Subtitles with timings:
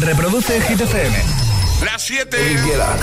[0.00, 1.16] Reproduce Hit FM.
[1.84, 2.36] Las 7.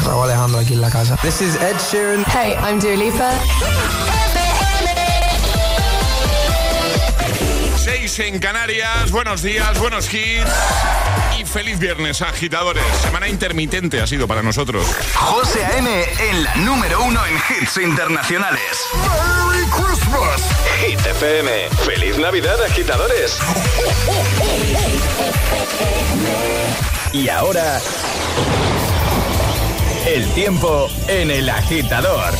[0.06, 1.18] Raúl Alejandro aquí en la casa.
[1.22, 2.24] This is Ed Sheeran.
[2.26, 4.25] Hey, I'm Dua Lipa.
[8.08, 9.10] 6 en Canarias.
[9.10, 10.52] Buenos días, buenos hits.
[11.40, 12.84] Y feliz viernes, agitadores.
[13.02, 14.86] Semana intermitente ha sido para nosotros.
[15.16, 16.04] José A.M.
[16.30, 18.62] en la número uno en hits internacionales.
[18.94, 20.42] ¡Merry Christmas!
[20.80, 21.70] Hit FM.
[21.84, 23.40] ¡Feliz Navidad, agitadores!
[27.12, 27.82] Y ahora...
[30.06, 32.36] El tiempo en el agitador.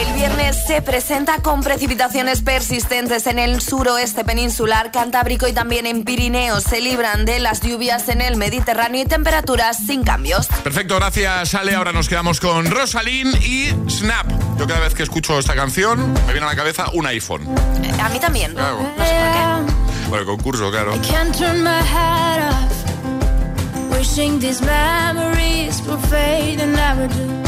[0.00, 6.04] El viernes se presenta con precipitaciones persistentes en el suroeste peninsular, Cantábrico y también en
[6.04, 6.64] Pirineos.
[6.64, 10.46] Se libran de las lluvias en el Mediterráneo y temperaturas sin cambios.
[10.62, 11.74] Perfecto, gracias Ale.
[11.74, 14.26] Ahora nos quedamos con Rosalind y Snap.
[14.58, 17.42] Yo cada vez que escucho esta canción me viene a la cabeza un iPhone.
[17.82, 18.54] Eh, a mí también.
[18.54, 18.78] Claro.
[18.96, 20.08] No sé por qué.
[20.10, 20.92] Por el concurso, claro.
[21.02, 23.98] can't turn my head off.
[23.98, 27.47] Wishing these memories will fade and never do.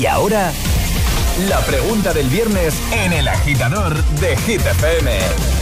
[0.00, 0.50] Y ahora,
[1.46, 5.59] la pregunta del viernes en el agitador de Hit FM.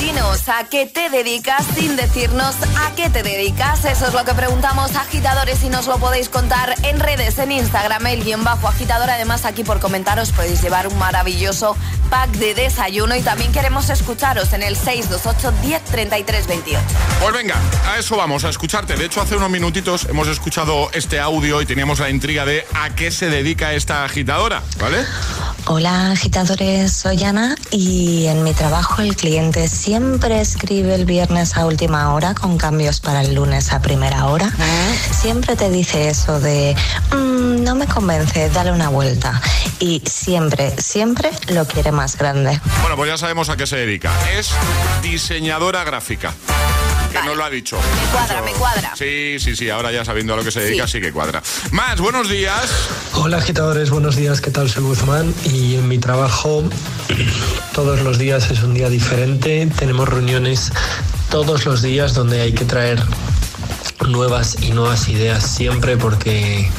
[0.00, 3.84] Dinos a qué te dedicas sin decirnos a qué te dedicas.
[3.84, 8.06] Eso es lo que preguntamos agitadores y nos lo podéis contar en redes, en Instagram,
[8.06, 9.10] el guion bajo agitador.
[9.10, 11.76] Además, aquí por comentaros podéis llevar un maravilloso
[12.08, 16.84] pack de desayuno y también queremos escucharos en el 628 10 33 28.
[17.20, 17.56] Pues venga,
[17.86, 18.96] a eso vamos, a escucharte.
[18.96, 22.94] De hecho, hace unos minutitos hemos escuchado este audio y teníamos la intriga de a
[22.94, 25.04] qué se dedica esta agitadora, ¿vale?
[25.66, 31.66] Hola agitadores, soy Ana y en mi trabajo el cliente siempre escribe el viernes a
[31.66, 34.48] última hora con cambios para el lunes a primera hora.
[35.10, 36.76] Siempre te dice eso de
[37.10, 39.40] "Mm, no me convence, dale una vuelta.
[39.80, 42.60] Y siempre, siempre lo quiere más grande.
[42.82, 44.12] Bueno, pues ya sabemos a qué se dedica.
[44.38, 44.50] Es
[45.02, 46.32] diseñadora gráfica.
[47.10, 47.28] Que Vale.
[47.28, 47.76] nos lo ha dicho.
[47.76, 48.92] Me cuadra, me cuadra.
[48.96, 49.68] Sí, sí, sí.
[49.68, 50.92] Ahora ya sabiendo a lo que se dedica, Sí.
[50.98, 51.42] sí, que cuadra.
[51.72, 52.70] Más, buenos días.
[53.14, 54.70] Hola agitadores, buenos días, ¿qué tal?
[54.70, 56.62] Soy Guzmán y en mi trabajo
[57.74, 59.68] todos los días es un día diferente.
[59.78, 60.70] Tenemos reuniones
[61.30, 63.02] todos los días donde hay que traer
[64.06, 66.70] nuevas y nuevas ideas siempre porque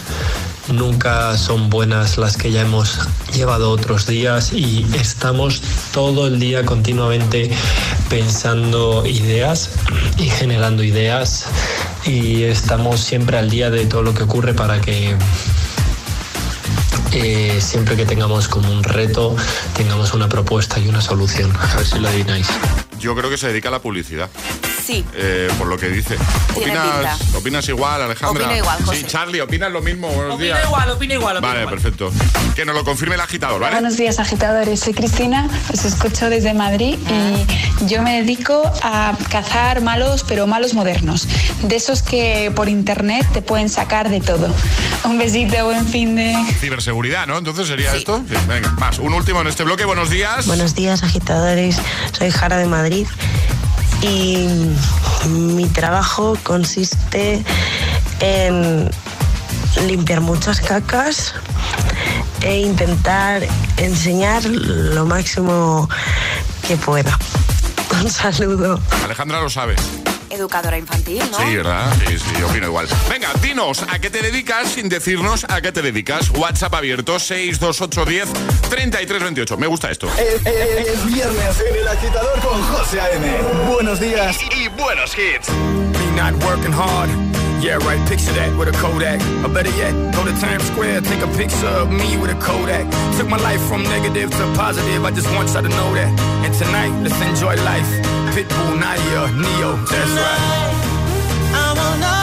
[0.67, 2.99] nunca son buenas las que ya hemos
[3.33, 5.61] llevado otros días y estamos
[5.91, 7.51] todo el día continuamente
[8.09, 9.71] pensando ideas
[10.17, 11.45] y generando ideas
[12.05, 15.15] y estamos siempre al día de todo lo que ocurre para que
[17.13, 19.35] eh, siempre que tengamos como un reto
[19.75, 21.51] tengamos una propuesta y una solución.
[21.57, 22.47] A ver si lo adivináis.
[22.99, 24.29] Yo creo que se dedica a la publicidad.
[24.83, 25.05] Sí.
[25.13, 26.17] Eh, por lo que dice.
[26.55, 28.45] ¿Opinas, ¿Opinas, igual, Alejandra?
[28.45, 28.99] Opino igual, José.
[28.99, 30.09] Sí, Charlie, ¿opinas lo mismo?
[30.09, 31.41] Buenos opino igual, opino igual.
[31.41, 32.11] vale, perfecto.
[32.55, 33.75] Que nos lo confirme el agitador, ¿vale?
[33.75, 34.79] Buenos días, agitadores.
[34.79, 40.73] Soy Cristina, os escucho desde Madrid y yo me dedico a cazar malos, pero malos
[40.73, 41.27] modernos.
[41.63, 44.53] De esos que por internet te pueden sacar de todo.
[45.03, 46.35] Un besito, buen fin de...
[46.59, 47.37] Ciberseguridad, ¿no?
[47.37, 48.23] Entonces sería esto.
[48.47, 48.99] venga, más.
[48.99, 49.85] Un último en este bloque.
[49.85, 50.45] Buenos días.
[50.47, 51.77] Buenos días, agitadores.
[52.11, 53.07] Soy Jara de Madrid
[54.01, 54.47] y
[55.27, 57.43] mi trabajo consiste
[58.19, 58.89] en
[59.85, 61.33] limpiar muchas cacas
[62.41, 63.43] e intentar
[63.77, 65.89] enseñar lo máximo
[66.67, 67.17] que pueda.
[68.01, 68.79] Un saludo.
[69.03, 69.75] Alejandra lo sabe
[70.31, 71.37] educadora infantil, ¿no?
[71.37, 71.93] Sí, ¿verdad?
[72.07, 72.87] Sí, sí, opino igual.
[73.09, 76.29] Venga, dinos a qué te dedicas sin decirnos a qué te dedicas.
[76.31, 78.31] WhatsApp abierto 62810
[78.69, 79.57] 3328.
[79.57, 80.07] Me gusta esto.
[80.17, 80.43] Es,
[81.05, 83.27] viernes en el agitador con José A.M.
[83.71, 85.49] Buenos días y, buenos hits.
[85.49, 87.09] Me not working hard.
[87.61, 89.21] Yeah, right, picture that with a Kodak.
[89.45, 92.89] Or better yet, go to Times Square, take a picture of me with a Kodak.
[93.17, 96.09] Took my life from negative to positive, I just want y'all to know that.
[96.43, 98.10] And tonight, let's enjoy life.
[98.33, 100.71] Pitbull, Nadia, Neo, that's right.
[101.53, 102.20] I wanna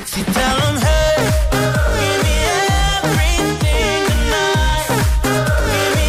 [0.00, 1.16] sexy, tell them, hey.
[2.00, 2.36] Give me
[2.96, 4.88] everything tonight.
[5.72, 6.08] Give me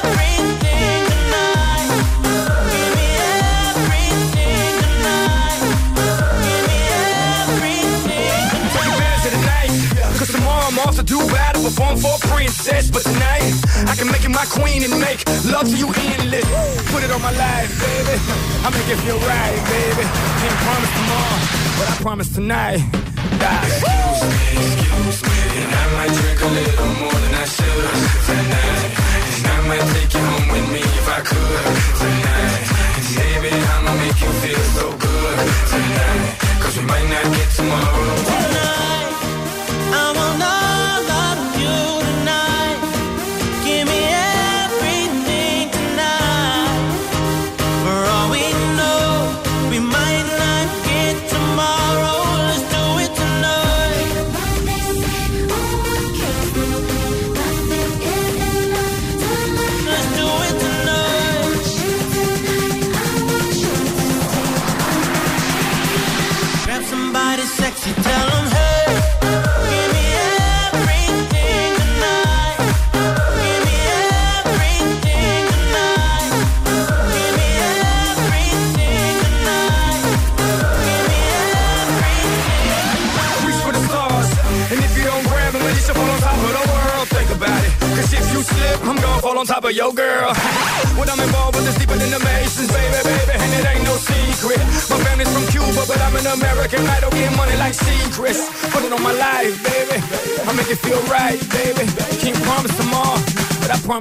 [0.00, 1.88] everything tonight.
[2.72, 3.08] Give me
[3.60, 5.60] everything tonight.
[6.44, 6.78] Give me
[7.44, 8.48] everything.
[10.18, 12.07] Cause tomorrow I'm off to do battle, perform for
[12.68, 13.54] But tonight,
[13.88, 16.44] I can make you my queen and make love to you endless.
[16.92, 18.16] Put it on my life, baby.
[18.64, 20.04] I make it feel right, baby.
[20.04, 22.80] Can't promise tomorrow but I promise tonight.
[23.38, 24.07] Die.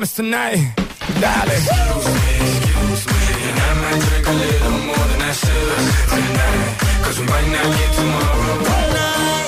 [0.05, 0.73] Tonight.
[0.77, 2.37] Excuse me,
[2.93, 5.67] excuse me, I might drink a little more than I should
[7.49, 8.61] not get tomorrow.
[8.61, 9.46] Tonight,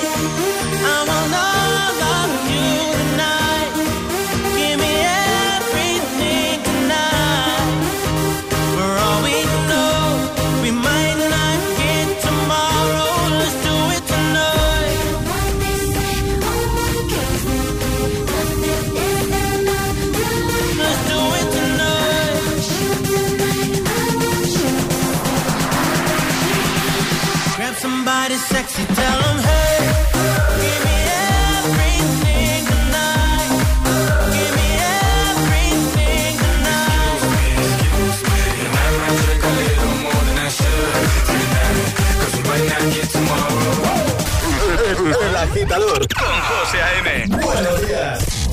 [45.40, 47.26] agitador con José A.M.
[47.28, 48.48] Buenos días.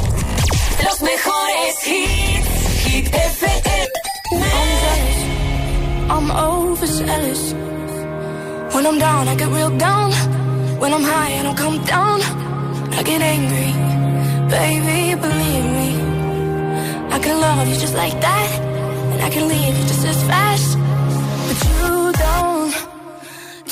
[0.83, 2.47] Los mejores hits.
[2.85, 3.87] Hit FM.
[6.09, 7.76] I'm overzealous.
[8.77, 10.11] When I'm down, I get real down.
[10.79, 12.21] When I'm high, I don't come down.
[12.93, 13.71] I get angry.
[14.55, 15.89] Baby, believe me.
[17.09, 18.49] I can love you just like that.
[19.13, 20.77] And I can leave you just as fast.
[21.47, 22.73] But you don't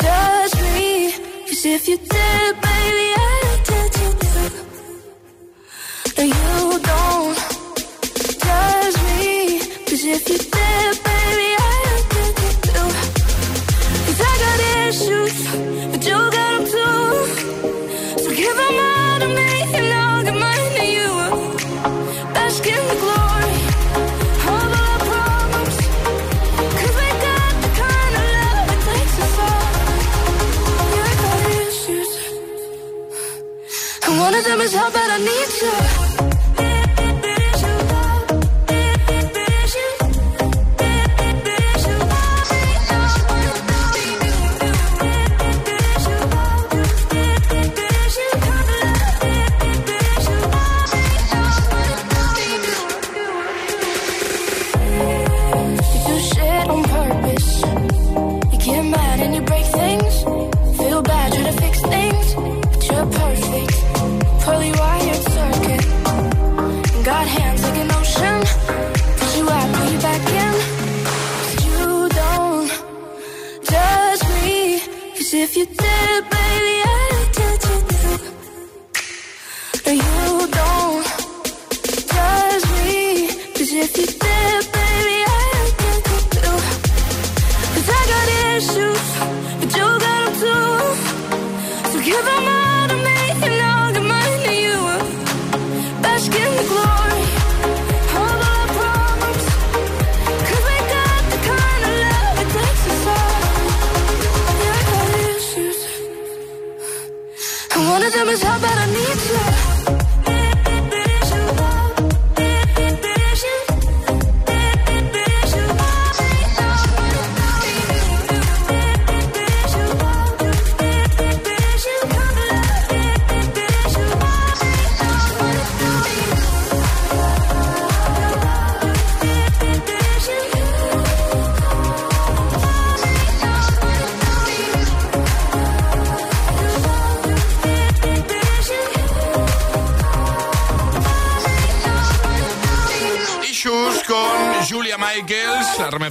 [0.02, 1.12] judge me.
[1.50, 4.10] Cause if you did, baby, I'd judge you.
[6.18, 6.55] No, you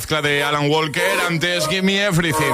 [0.05, 2.53] remezcla de Alan Walker, antes Give Me Everything.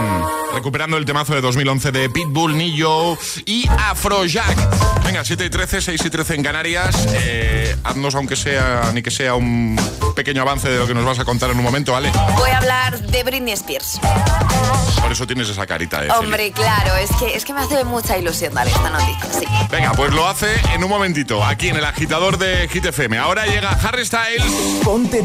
[0.54, 4.56] Recuperando el temazo de 2011 de Pitbull, Nillo y Afrojack.
[5.04, 7.08] Venga, 7 y 13, 6 y 13 en Canarias.
[7.14, 9.76] Eh, haznos, aunque sea, ni que sea un
[10.14, 12.12] pequeño avance de lo que nos vas a contar en un momento, ¿vale?
[12.36, 13.98] Voy a hablar de Britney Spears.
[15.00, 16.08] Por eso tienes esa carita, ¿eh?
[16.16, 19.46] Hombre, claro, es que, es que me hace mucha ilusión dar esta noticia, sí.
[19.70, 23.18] Venga, pues lo hace en un momentito, aquí en el agitador de Hit FM.
[23.18, 24.44] Ahora llega Harry Styles.
[24.84, 25.24] Ponte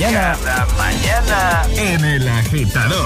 [0.00, 0.38] mañana.
[0.42, 2.99] Cada mañana en El Agitador.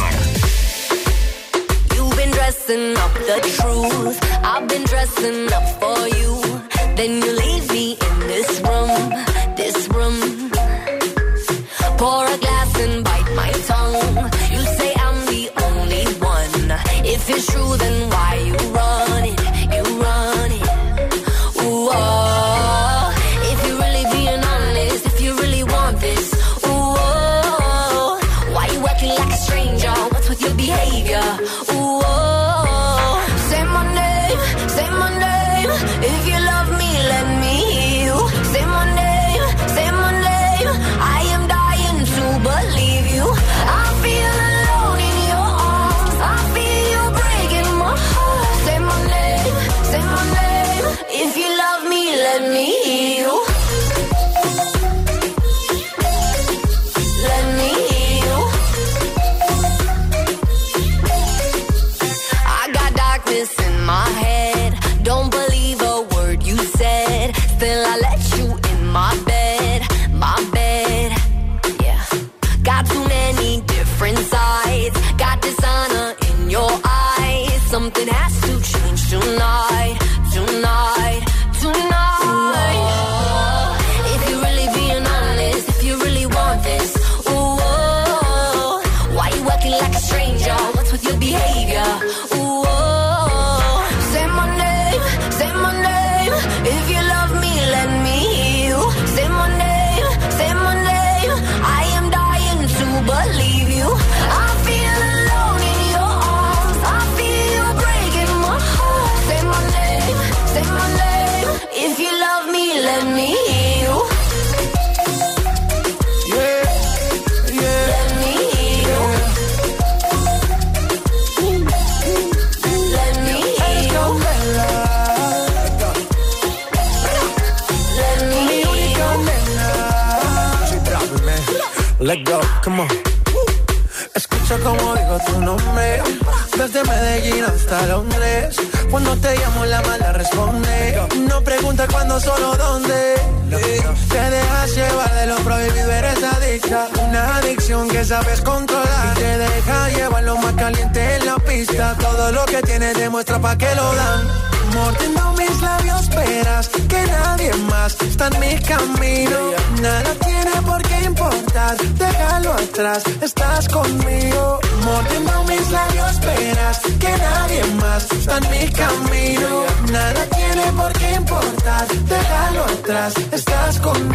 [167.01, 169.65] Que nadie más está en mi camino.
[169.93, 174.14] Nada tiene por qué importar, déjalo atrás, estás conmigo.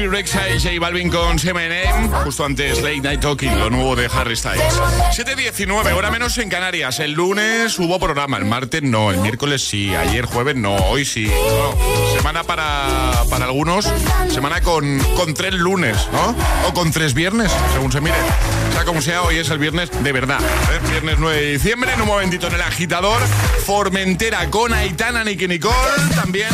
[0.00, 2.10] Bibi Rexa y J Balvin con CMNM.
[2.24, 4.80] Justo antes Late Night Talking, lo nuevo de Harry Styles.
[5.12, 7.00] 7.19, hora menos en Canarias.
[7.00, 11.26] El lunes hubo programa, el martes no, el miércoles sí, ayer jueves no, hoy sí.
[11.26, 11.76] Bueno,
[12.16, 13.92] semana para, para algunos,
[14.30, 16.34] semana con, con tres lunes, ¿no?
[16.66, 18.16] O con tres viernes, según se mire.
[18.70, 20.40] O sea, como sea, hoy es el viernes de verdad.
[20.40, 20.88] ¿eh?
[20.92, 23.20] Viernes 9 de diciembre, en un momentito en el agitador.
[23.66, 25.74] Formentera con Aitana, Nicky Nicole
[26.14, 26.48] también.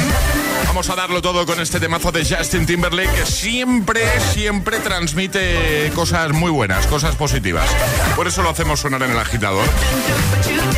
[0.67, 6.33] Vamos a darlo todo con este temazo de Justin Timberlake que siempre, siempre transmite cosas
[6.33, 7.69] muy buenas, cosas positivas.
[8.15, 9.67] Por eso lo hacemos sonar en el agitador.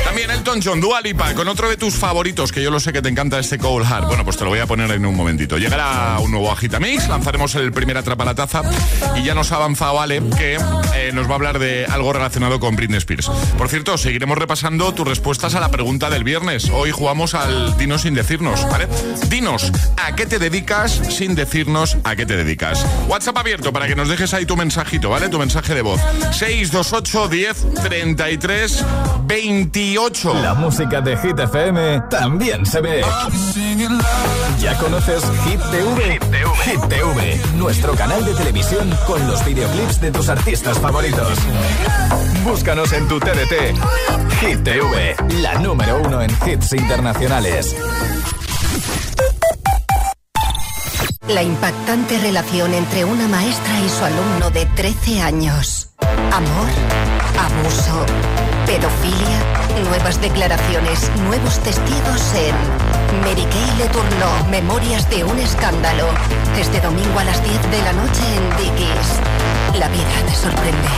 [0.04, 3.02] También Elton John, Dua Lipa, con otro de tus favoritos, que yo lo sé que
[3.02, 4.06] te encanta este Cold Heart.
[4.06, 5.58] Bueno, pues te lo voy a poner en un momentito.
[5.58, 8.62] Llegará un nuevo Agitamix, lanzaremos el primer Atrapa la Taza
[9.16, 10.58] y ya nos ha avanzado Ale, que
[10.94, 13.30] eh, nos va a hablar de algo relacionado con Britney Spears.
[13.56, 16.70] Por cierto, seguiremos repasando tus respuestas a la pregunta del viernes.
[16.70, 18.88] Hoy jugamos al Dinos sin decirnos, ¿vale?
[19.28, 22.84] Dinos, ¿a qué te dedicas sin decirnos a qué te dedicas?
[23.08, 25.28] WhatsApp abierto para que nos dejes ahí tu mensajito, ¿vale?
[25.28, 26.00] Tu mensaje de voz.
[26.32, 28.84] 628 10 33
[29.26, 30.34] 28.
[30.42, 33.02] La música de Hit FM también se ve.
[34.60, 36.18] ¿Ya conoces Hit TV?
[36.64, 41.38] Hit TV, nuestro canal de televisión con los videoclips de tus artistas favoritos.
[42.44, 43.76] Búscanos en tu TDT.
[44.40, 47.74] Hit TV, la número uno en hits internacionales.
[51.28, 55.90] La impactante relación entre una maestra y su alumno de 13 años.
[56.32, 56.68] Amor,
[57.38, 58.06] abuso,
[58.66, 62.54] pedofilia, nuevas declaraciones, nuevos testigos en
[63.22, 66.06] Mary Kay Imposible turno, Memorias de un escándalo.
[66.58, 69.20] Este domingo a las 10 de la noche en Dickies.
[69.78, 70.88] La vida te sorprende.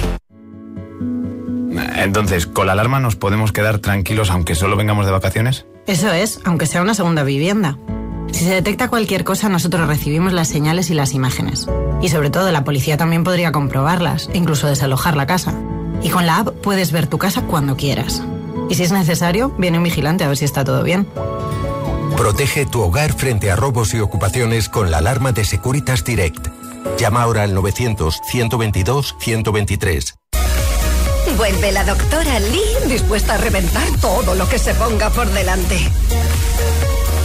[2.02, 5.66] Entonces, ¿con la alarma nos podemos quedar tranquilos aunque solo vengamos de vacaciones?
[5.86, 7.76] Eso es, aunque sea una segunda vivienda.
[8.32, 11.66] Si se detecta cualquier cosa, nosotros recibimos las señales y las imágenes.
[12.00, 15.54] Y sobre todo, la policía también podría comprobarlas e incluso desalojar la casa.
[16.02, 18.22] Y con la app puedes ver tu casa cuando quieras.
[18.70, 21.06] Y si es necesario, viene un vigilante a ver si está todo bien.
[22.16, 26.48] Protege tu hogar frente a robos y ocupaciones con la alarma de Securitas Direct.
[26.98, 30.14] Llama ahora al 900-122-123.
[31.36, 35.76] Vuelve la doctora Lee dispuesta a reventar todo lo que se ponga por delante.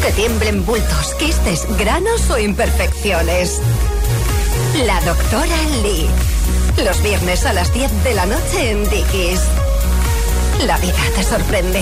[0.05, 3.59] Que tiemblen bultos, quistes, granos o imperfecciones.
[4.85, 6.07] La doctora Lee.
[6.85, 9.41] Los viernes a las 10 de la noche en Dickies.
[10.67, 11.81] La vida te sorprende.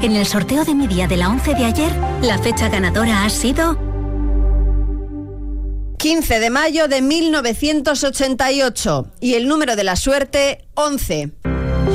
[0.00, 3.30] En el sorteo de mi día de la 11 de ayer, la fecha ganadora ha
[3.30, 3.76] sido
[5.98, 11.32] 15 de mayo de 1988 y el número de la suerte 11.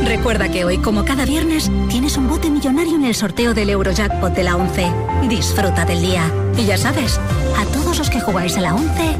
[0.03, 4.33] Recuerda que hoy, como cada viernes, tienes un bote millonario en el sorteo del Eurojackpot
[4.33, 4.91] de la 11.
[5.29, 6.29] Disfruta del día.
[6.57, 7.21] Y ya sabes,
[7.57, 9.15] a todos los que jugáis a la 11,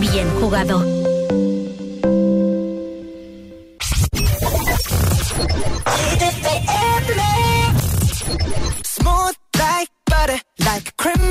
[0.00, 1.03] bien jugado.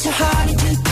[0.00, 0.91] Your heart to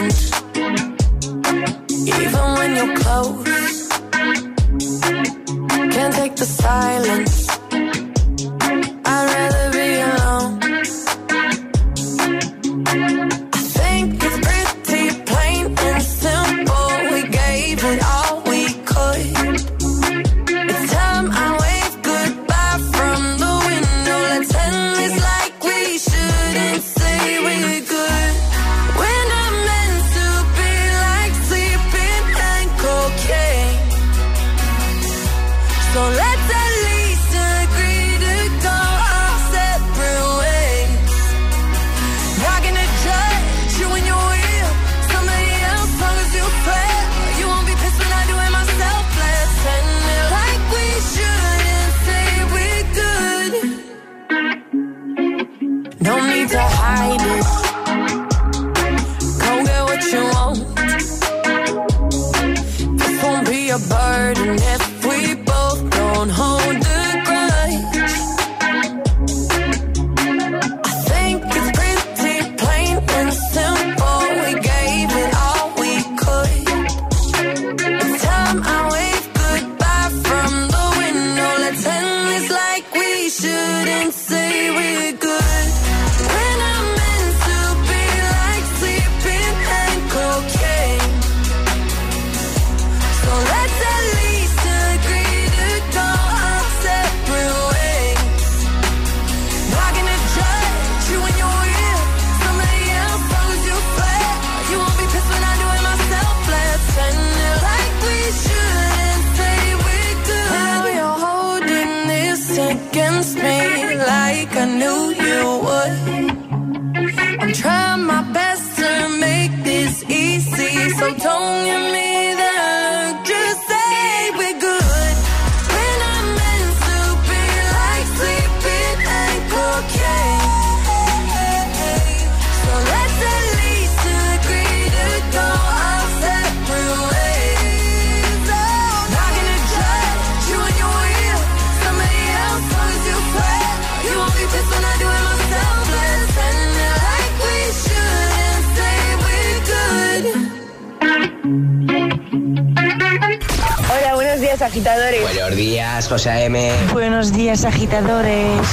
[155.21, 156.71] Buenos días, José M.
[156.91, 158.67] Buenos días, agitadores.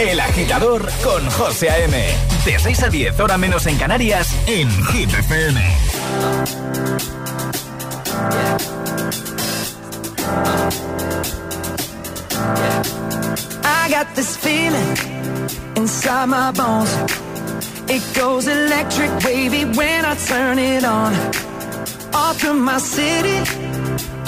[0.00, 2.04] El agitador con José A.M.
[2.44, 5.60] De 6 a 10, hora menos en Canarias, en Hit FM.
[13.64, 14.96] I got this feeling
[15.76, 16.90] inside my bones.
[17.88, 21.12] It goes electric wavy when I turn it on.
[22.14, 23.87] All through my city.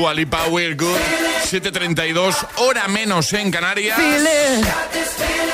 [0.00, 0.98] Dua Lipa, We're Good,
[1.50, 3.98] 7.32, hora menos en Canarias.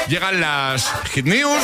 [0.07, 1.63] Llegan las Hit News.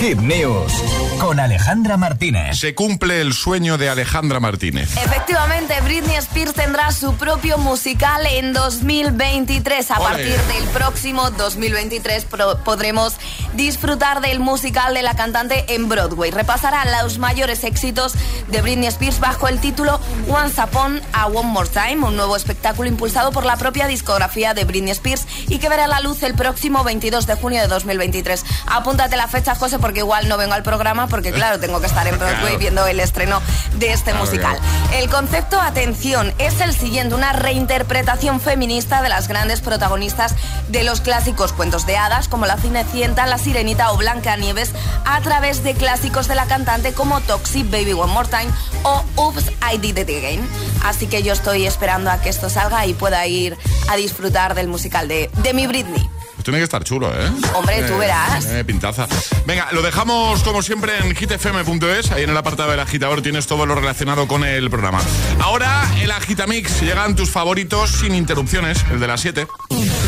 [0.00, 0.72] Hit News
[1.18, 2.58] con Alejandra Martínez.
[2.58, 4.94] Se cumple el sueño de Alejandra Martínez.
[4.98, 9.90] Efectivamente, Britney Spears tendrá su propio musical en 2023.
[9.92, 13.14] A partir del próximo 2023 pro- podremos
[13.54, 16.30] disfrutar del musical de la cantante en Broadway.
[16.30, 18.12] Repasará los mayores éxitos
[18.48, 22.88] de Britney Spears bajo el título Once Upon a One More Time, un nuevo espectáculo
[22.88, 26.84] impulsado por la propia discografía de Britney Spears y que verá la luz el próximo
[26.84, 28.44] 22 de junio de 2023.
[28.66, 32.04] Apúntate la fecha, José, porque igual no vengo al programa porque claro, tengo que estar
[32.08, 33.40] en Broadway viendo el estreno
[33.74, 34.58] de este musical.
[34.92, 40.34] El concepto, atención, es el siguiente, una reinterpretación feminista de las grandes protagonistas
[40.70, 44.72] de los clásicos cuentos de hadas, como La Cinecienta, La Sirenita o Blancanieves,
[45.04, 48.50] a través de clásicos de la cantante como Toxic, Baby One More Time
[48.82, 50.48] o Oops, I Did It Again.
[50.82, 53.56] Así que yo estoy esperando a que esto salga y pueda ir
[53.88, 56.15] a disfrutar del musical de, de mi Britney.
[56.46, 57.28] Tiene que estar chulo, ¿eh?
[57.54, 58.44] Hombre, tú verás.
[58.46, 59.08] eh, pintaza.
[59.46, 62.12] Venga, lo dejamos como siempre en hitfm.es.
[62.12, 65.00] Ahí en el apartado del agitador tienes todo lo relacionado con el programa.
[65.40, 66.80] Ahora, el Agitamix.
[66.82, 69.48] Llegan tus favoritos sin interrupciones, el de las 7.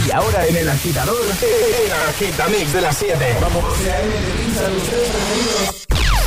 [0.07, 3.37] Y ahora en el agitador, el agitamix de las 7.
[3.40, 3.64] Vamos.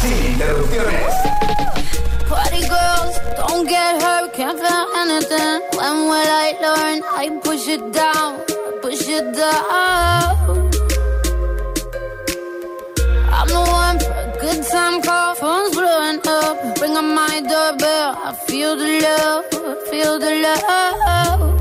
[0.01, 1.01] Sin interrupciones.
[2.29, 5.61] Party girls, don't get hurt, can't feel anything.
[5.77, 7.01] When will I learn?
[7.17, 8.37] I push it down,
[8.91, 10.35] push it down.
[13.37, 16.81] I'm the one for a good time call, phone's blowing up.
[16.81, 19.45] Ring on my doorbell, I feel the love,
[19.89, 21.60] feel the love.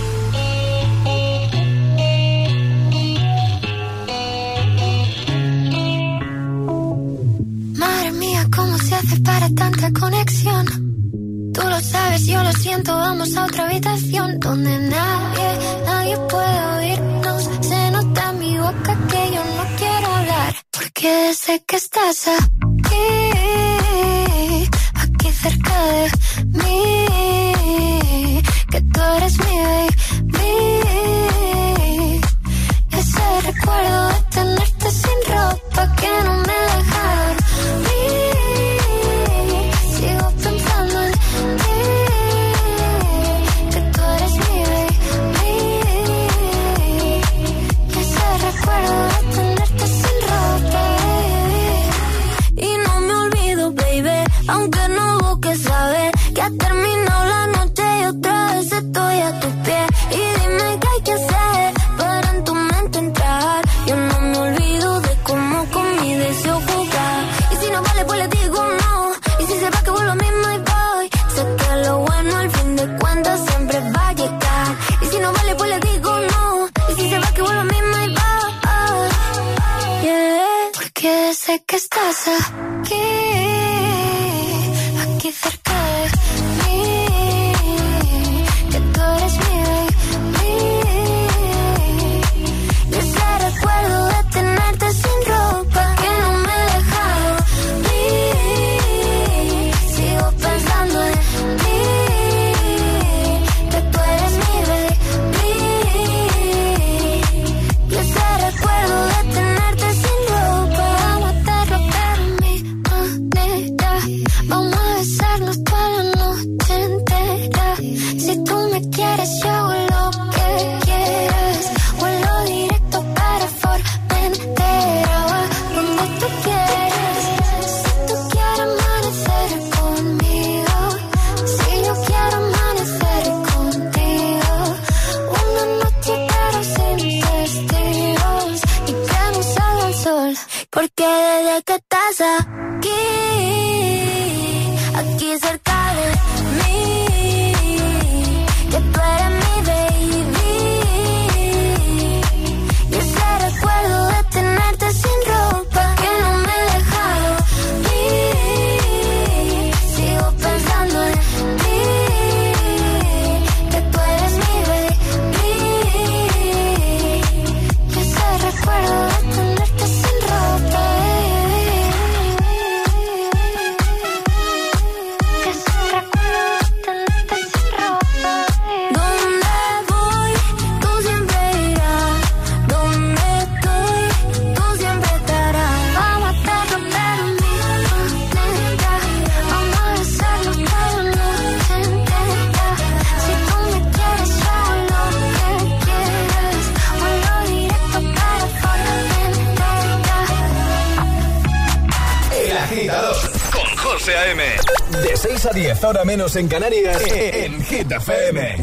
[205.41, 208.57] 6 a 10, ahora menos en Canarias, e, en Hit FM.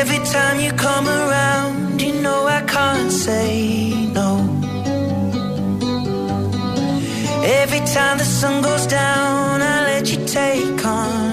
[0.00, 4.40] Every time you come around, you know I can't say no.
[7.62, 11.25] Every time the sun goes down, I let you take on.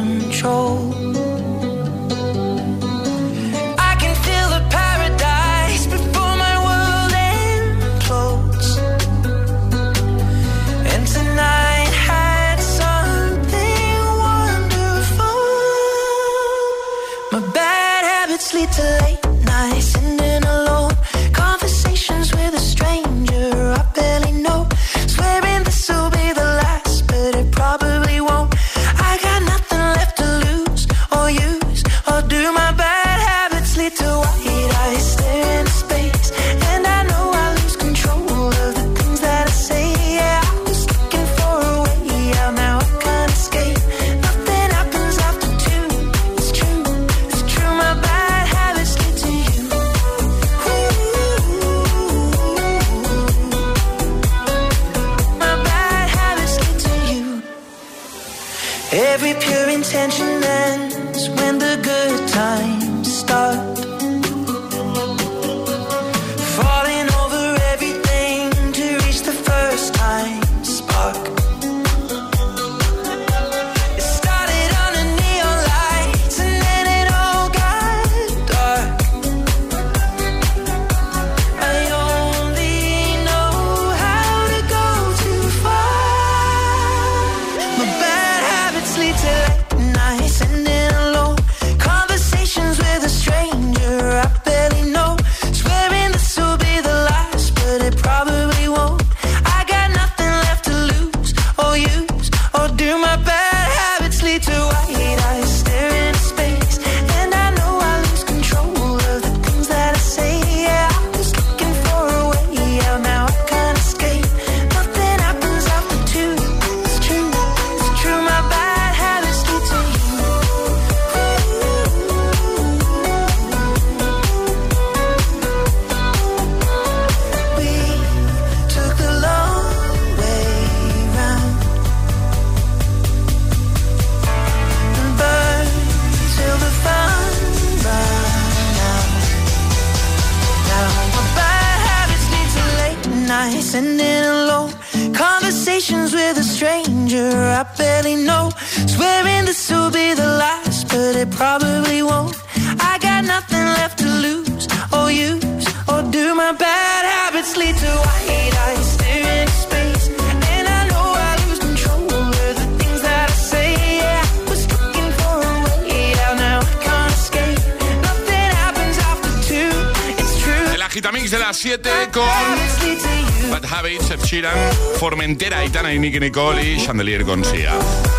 [175.74, 177.74] Aitana y Nicky Nicole y Chandelier con Sia.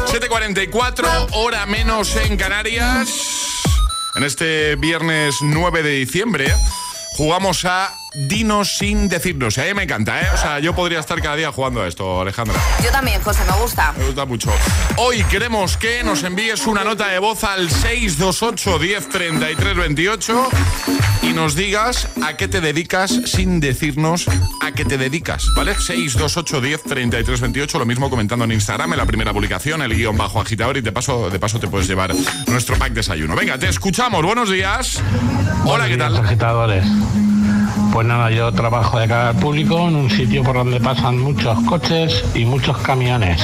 [0.06, 3.62] 7.44, hora menos en Canarias.
[4.16, 6.52] En este viernes 9 de diciembre
[7.16, 9.58] jugamos a Dinos sin decirnos.
[9.58, 10.26] Y a mí me encanta, ¿eh?
[10.32, 12.54] O sea, yo podría estar cada día jugando a esto, Alejandra.
[12.82, 13.92] Yo también, José, me gusta.
[13.98, 14.52] Me gusta mucho.
[14.96, 20.48] Hoy queremos que nos envíes una nota de voz al 628 10 33 28
[21.22, 24.26] y nos digas a qué te dedicas sin decirnos
[24.62, 25.74] a qué te dedicas, ¿vale?
[25.74, 30.16] 628 10 33 28, lo mismo comentando en Instagram, en la primera publicación, el guion
[30.16, 32.14] bajo agitador y de paso, de paso te puedes llevar
[32.46, 33.34] nuestro pack desayuno.
[33.34, 34.22] Venga, te escuchamos.
[34.22, 35.02] Buenos días.
[35.64, 36.16] Hola, ¿qué tal?
[36.16, 36.84] agitadores.
[37.94, 41.56] Pues nada, yo trabajo de cara al público en un sitio por donde pasan muchos
[41.68, 43.40] coches y muchos camiones.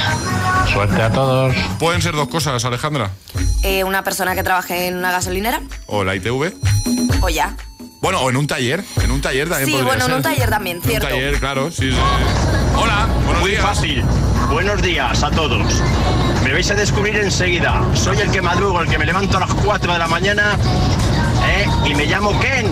[0.73, 1.55] Suerte a todos.
[1.79, 3.11] Pueden ser dos cosas, Alejandra.
[3.63, 6.53] Eh, una persona que trabaje en una gasolinera O la ITV.
[7.21, 7.55] o ya.
[8.01, 8.83] Bueno, o en un taller.
[9.01, 11.07] En un taller también Sí, podría bueno, en un taller también, En un cierto.
[11.07, 11.97] taller, claro, sí, sí.
[12.75, 13.63] Hola, buenos Muy días.
[13.63, 14.03] fácil.
[14.51, 15.81] Buenos días a todos.
[16.43, 17.81] Me vais a descubrir enseguida.
[17.93, 20.57] Soy el que madrugo, el que me levanto a las 4 de la mañana
[21.47, 21.65] ¿eh?
[21.85, 22.67] y me llamo Ken.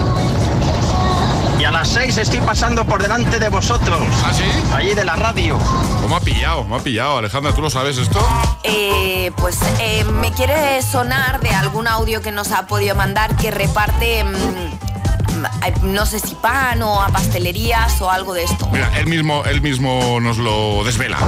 [1.70, 4.02] A las 6 estoy pasando por delante de vosotros.
[4.26, 4.44] ¿Ah, sí?
[4.74, 5.56] Allí de la radio.
[6.02, 6.64] ¿Cómo ha pillado?
[6.64, 8.28] Me ha pillado, Alejandra, ¿tú lo sabes esto?
[8.64, 13.52] Eh, pues eh, me quiere sonar de algún audio que nos ha podido mandar que
[13.52, 18.68] reparte, mm, no sé si pan o a pastelerías o algo de esto.
[18.72, 21.20] Mira, él mismo, él mismo nos lo desvela.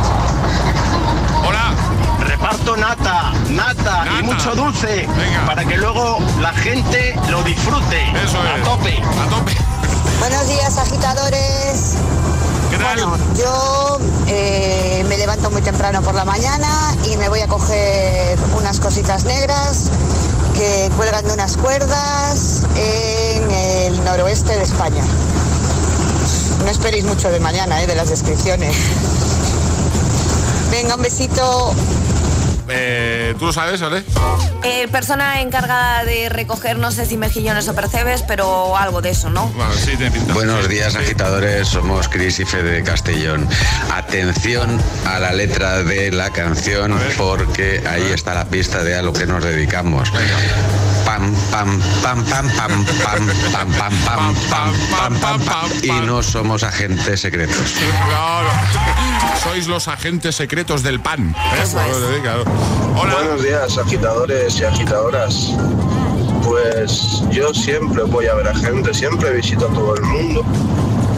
[1.47, 1.71] Hola.
[2.19, 5.07] Reparto nata, nata, y mucho dulce
[5.45, 8.01] para que luego la gente lo disfrute.
[8.23, 8.99] Eso A tope.
[9.19, 9.70] A tope.
[10.21, 11.95] Buenos días, agitadores.
[12.79, 13.97] Bueno, yo
[14.27, 19.23] eh, me levanto muy temprano por la mañana y me voy a coger unas cositas
[19.25, 19.89] negras
[20.53, 25.03] que cuelgan de unas cuerdas en el noroeste de España.
[26.63, 28.75] No esperéis mucho de mañana, eh, de las descripciones.
[30.69, 31.73] Venga, un besito.
[32.73, 34.03] Eh, ¿Tú lo sabes, Ale?
[34.63, 39.29] Eh, persona encargada de recoger, no sé si mejillones o percebes, pero algo de eso,
[39.29, 39.47] ¿no?
[39.49, 40.33] Bueno, sí, tiene pinta.
[40.33, 43.47] Buenos días agitadores, somos Cris y Fede de Castellón.
[43.93, 49.11] Atención a la letra de la canción porque ahí está la pista de a lo
[49.11, 50.11] que nos dedicamos.
[51.11, 51.67] Pam, pam,
[52.01, 55.69] pam, pam, pam, pam, pam, pam, pam, pam, pam, pam, pam.
[55.83, 57.73] Y no somos agentes secretos.
[58.07, 58.47] Claro.
[59.43, 61.35] Sois los agentes secretos del pan.
[61.35, 61.65] ¿eh?
[62.95, 65.49] Buenos días, agitadores y agitadoras.
[66.45, 70.45] Pues yo siempre voy a ver a gente, siempre visito a todo el mundo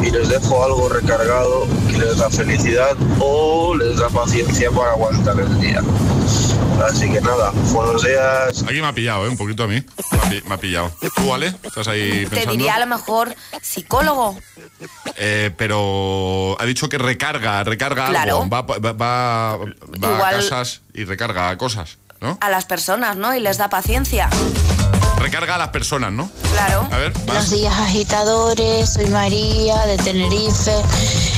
[0.01, 5.39] y les dejo algo recargado que les da felicidad o les da paciencia para aguantar
[5.39, 5.83] el día.
[6.81, 8.63] Así que nada, buenos días.
[8.63, 9.29] Aquí me ha pillado, ¿eh?
[9.29, 9.83] Un poquito a mí.
[10.11, 10.91] Me ha, pi- me ha pillado.
[11.15, 11.53] ¿Tú, Ale?
[11.63, 12.51] ¿Estás ahí Te pensando?
[12.53, 14.37] diría a lo mejor psicólogo.
[15.15, 18.41] Eh, pero ha dicho que recarga, recarga Claro.
[18.43, 18.49] algo.
[18.49, 19.59] Va, va, va- va
[19.95, 22.37] Igual- a casas y recarga cosas, ¿no?
[22.41, 23.33] A las personas, ¿no?
[23.35, 24.29] Y les da paciencia.
[25.17, 26.29] Recarga a las personas, ¿no?
[26.51, 26.87] Claro.
[26.91, 30.73] A ver, Buenos días agitadores, soy María de Tenerife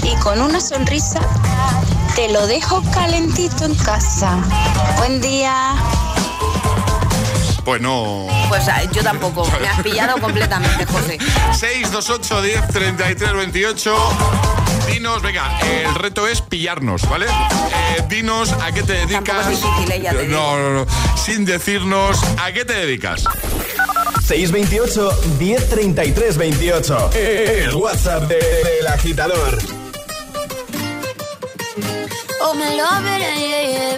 [0.01, 1.19] y con una sonrisa
[2.15, 4.37] te lo dejo calentito en casa.
[4.97, 5.75] Buen día.
[7.63, 8.27] Pues no.
[8.47, 9.47] Pues yo tampoco.
[9.59, 11.17] Me has pillado completamente, José.
[11.57, 13.95] 628 10 33 28.
[14.87, 17.25] Dinos, venga, el reto es pillarnos, ¿vale?
[17.25, 19.23] Eh, dinos a qué te dedicas.
[19.23, 20.91] Tampoco es difícil, eh, ya te no, no, no.
[21.17, 23.23] Sin decirnos a qué te dedicas.
[24.27, 27.09] 628 1033 28.
[27.13, 29.57] El WhatsApp de- del agitador.
[31.77, 33.37] Oh, me love it, yeah,
[33.75, 33.97] yeah.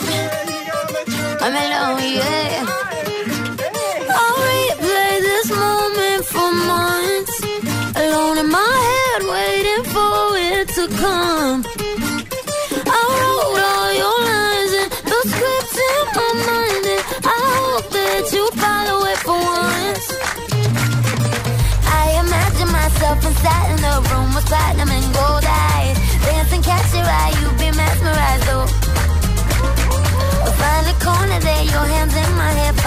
[0.74, 2.66] Oh, I'm in love, yeah.
[4.10, 7.36] I'll replay this moment for months.
[7.96, 11.62] Alone in my head, waiting for it to come.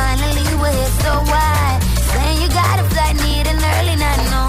[0.00, 1.78] Finally, we're here, so why?
[2.10, 4.42] Saying you got a flight, need an early night, no.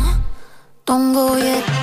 [0.85, 1.80] Don't go yet.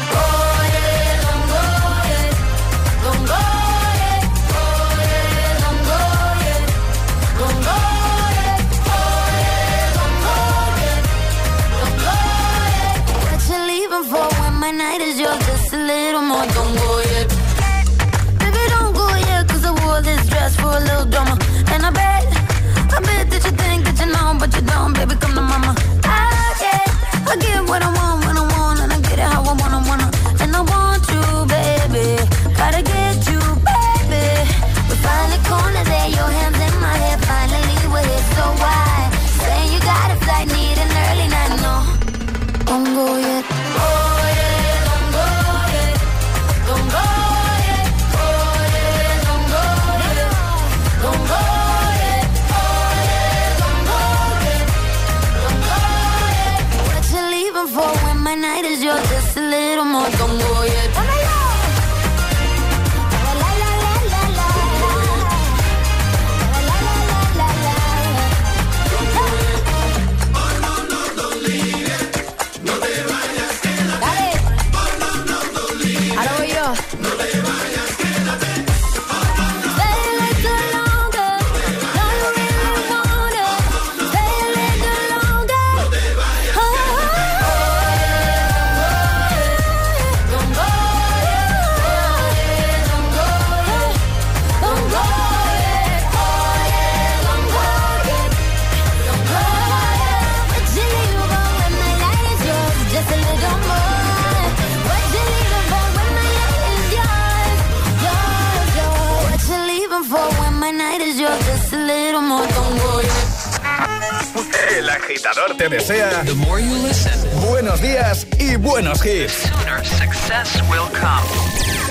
[115.56, 117.12] te desea The more you listen,
[117.48, 119.32] buenos días y buenos hits.
[119.32, 121.26] Sooner success will come.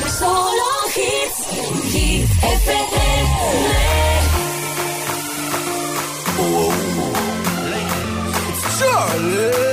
[0.10, 1.46] Solo hits,
[1.94, 2.38] hits
[8.80, 9.68] Charlie.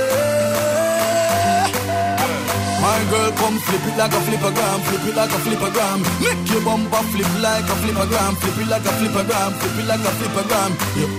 [2.81, 5.99] My girl, come flip it like a flippergram, flip it like a flippergram.
[6.21, 10.05] Make your bumper flip like a flippergram, flip it like a flippergram, flip it like
[10.09, 10.71] a flippergram.
[10.97, 11.11] Yep,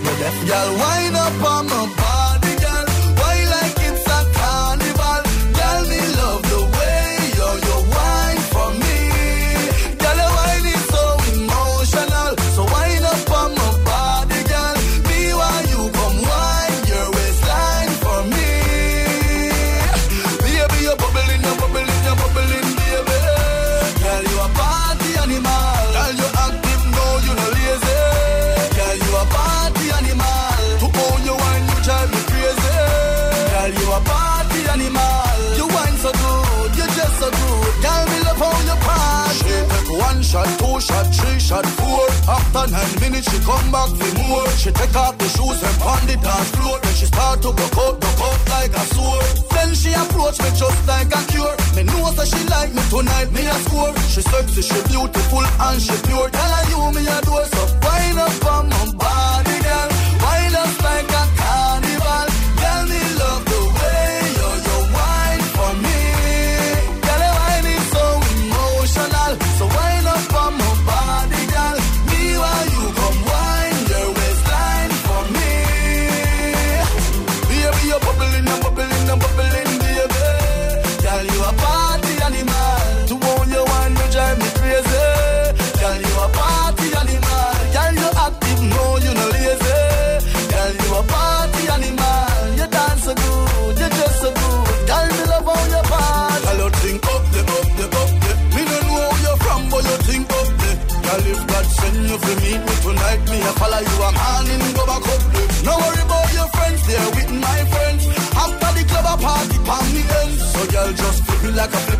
[0.81, 2.16] wind up on my body.
[42.87, 44.47] One minute she come back for more.
[44.62, 46.78] She take out the shoes and on it dance floor.
[46.78, 49.26] Then she start to go out, go out like a sword.
[49.51, 51.55] Then she approach me just like a cure.
[51.74, 53.91] Me know that she like me tonight, me a score.
[54.07, 56.30] She sexy, she beautiful and she pure.
[56.30, 57.62] Tell her you me a do so.
[57.82, 59.89] Wine up on my body, girl.
[60.22, 61.16] wine up like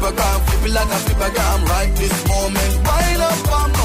[0.07, 2.75] flip a gram, flip it like a flip gram right this moment.
[2.87, 3.76] Wind up on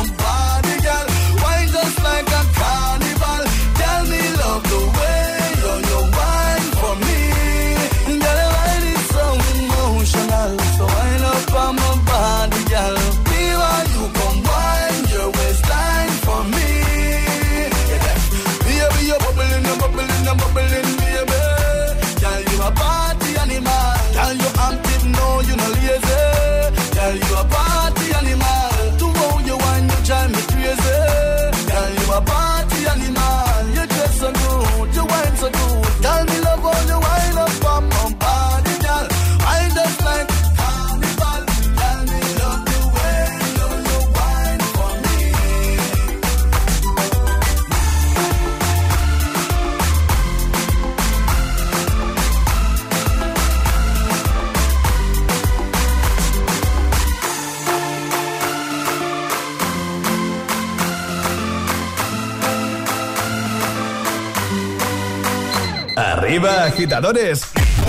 [65.95, 67.43] Arriba, agitadores.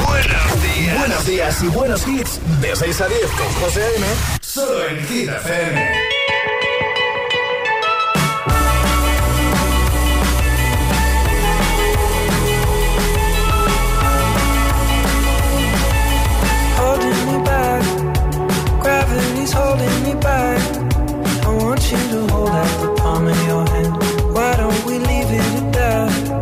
[0.07, 0.99] Buenos días.
[0.99, 2.41] Buenos días y buenos hits.
[2.61, 4.07] De 6 a 10 con José M.
[4.41, 6.13] Solo en Hit FM.
[16.77, 17.83] holding me back.
[18.81, 20.61] Gravity's holding me back.
[21.47, 23.95] I want you to hold out the palm of your hand.
[24.35, 26.42] Why don't we leave it at that?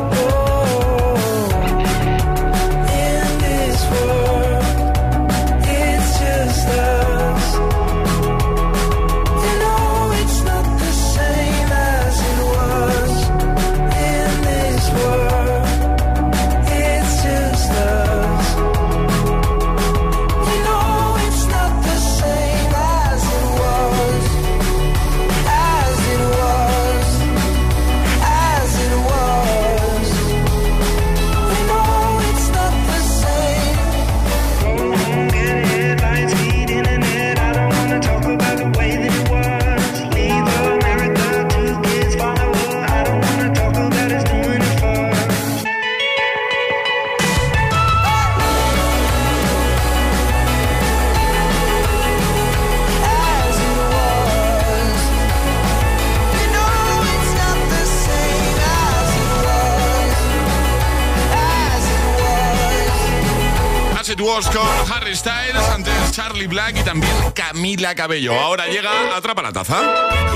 [66.41, 68.33] Charlie Black y también Camila Cabello.
[68.33, 69.79] Ahora llega Atrapa la Taza.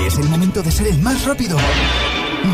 [0.06, 1.58] Es el momento de ser el más rápido.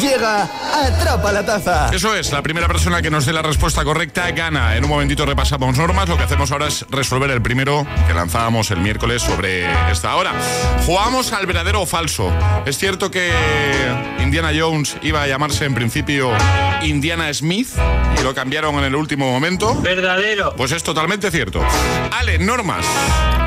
[0.01, 0.49] Llega
[0.87, 1.91] Atrapa la Taza.
[1.93, 4.75] Eso es, la primera persona que nos dé la respuesta correcta gana.
[4.77, 6.09] En un momentito repasamos normas.
[6.09, 10.33] Lo que hacemos ahora es resolver el primero que lanzábamos el miércoles sobre esta hora.
[10.87, 12.33] Jugamos al verdadero o falso.
[12.65, 13.31] Es cierto que
[14.21, 16.31] Indiana Jones iba a llamarse en principio
[16.83, 17.69] Indiana Smith
[18.19, 19.79] y lo cambiaron en el último momento.
[19.83, 20.55] Verdadero.
[20.57, 21.63] Pues es totalmente cierto.
[22.13, 22.87] Ale, normas.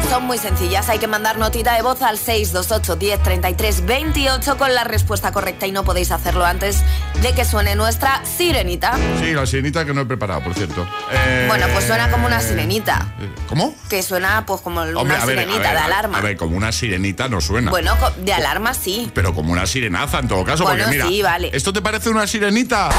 [0.10, 4.74] Son muy sencillas, hay que mandar notita de voz al 628 10 33 28 con
[4.74, 6.78] la respuesta correcta y no podéis hacerlo antes
[7.22, 8.98] de que suene nuestra sirenita.
[9.20, 10.88] Sí, la sirenita que no he preparado, por cierto.
[11.12, 13.14] Eh, Bueno, pues suena como una sirenita.
[13.50, 13.76] ¿Cómo?
[13.90, 16.18] Que suena pues como Hombre, una ver, sirenita ver, de alarma.
[16.20, 17.72] A ver, como una sirenita no suena.
[17.72, 19.12] Bueno, de alarma sí.
[19.14, 21.50] Pero como una sirenaza en todo caso, Bueno, porque mira, sí, vale.
[21.52, 22.90] ¿esto te parece una sirenita?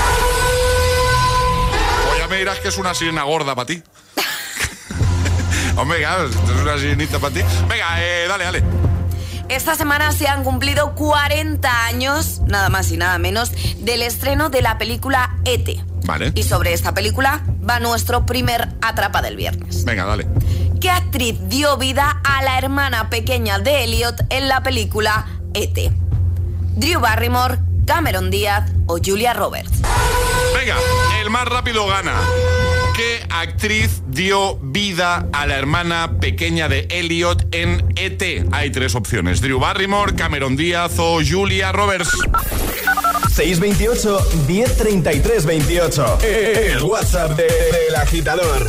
[2.13, 3.83] O ya me dirás que es una sirena gorda para ti.
[5.77, 7.41] Hombre, claro, esto es una sirenita para ti.
[7.69, 8.63] Venga, eh, dale, dale.
[9.49, 14.63] Esta semana se han cumplido 40 años, nada más y nada menos, del estreno de
[14.63, 15.85] la película E.T.
[16.05, 16.33] Vale.
[16.35, 19.85] Y sobre esta película va nuestro primer Atrapa del Viernes.
[19.85, 20.27] Venga, dale.
[20.81, 25.93] ¿Qué actriz dio vida a la hermana pequeña de Elliot en la película E.T.?
[26.75, 29.83] ¿Drew Barrymore, Cameron Díaz o Julia Roberts?
[30.55, 30.77] Venga,
[31.21, 32.15] el más rápido gana.
[32.97, 38.23] ¿Qué actriz dio vida a la hermana pequeña de Elliot en ET?
[38.53, 42.09] Hay tres opciones: Drew Barrymore, Cameron Díaz o Julia Roberts.
[43.35, 44.19] 628
[44.49, 46.19] 1033 28.
[46.23, 48.67] El WhatsApp de- del agitador.